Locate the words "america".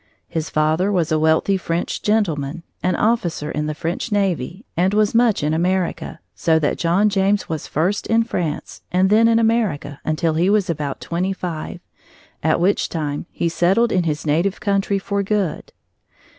5.53-6.19, 9.37-9.99